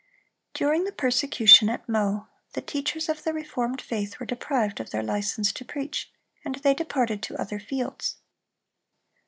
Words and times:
(328) 0.55 0.55
During 0.55 0.83
the 0.85 0.97
persecution 0.97 1.69
at 1.69 1.87
Meaux, 1.87 2.25
the 2.53 2.61
teachers 2.63 3.07
of 3.07 3.21
the 3.23 3.33
reformed 3.33 3.79
faith 3.79 4.19
were 4.19 4.25
deprived 4.25 4.79
of 4.79 4.89
their 4.89 5.03
license 5.03 5.51
to 5.53 5.63
preach, 5.63 6.11
and 6.43 6.55
they 6.55 6.73
departed 6.73 7.21
to 7.21 7.39
other 7.39 7.59
fields. 7.59 8.15